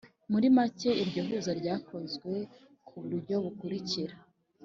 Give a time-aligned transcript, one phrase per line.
[0.31, 2.33] Muri make iryo huza ryakozwe
[2.87, 4.15] ku buryo bukurikira